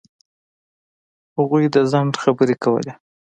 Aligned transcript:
هغوی 1.37 1.63
د 1.73 1.77
ځنډ 1.91 2.13
خبرې 2.23 2.55
کولې. 2.63 2.93